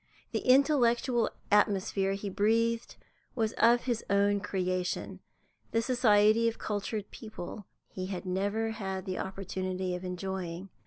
The 0.31 0.39
intellectual 0.39 1.29
atmosphere 1.51 2.13
he 2.13 2.27
breathed 2.27 2.95
was 3.35 3.53
of 3.59 3.81
his 3.81 4.03
own 4.09 4.39
creation; 4.39 5.19
the 5.73 5.81
society 5.83 6.47
of 6.47 6.57
cultured 6.57 7.11
people 7.11 7.67
he 7.87 8.07
had 8.07 8.25
never 8.25 8.71
had 8.71 9.05
an 9.07 9.17
opportunity 9.17 9.93
of 9.93 10.03
enjoying. 10.03 10.69